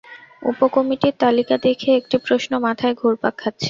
উপকমিটির 0.43 1.15
তালিকা 1.19 1.55
দেখে 1.63 1.89
একটি 1.95 2.17
প্রশ্ন 2.25 2.51
মাথায় 2.65 2.95
ঘুরপাক 2.95 3.33
খাচ্ছে। 3.37 3.59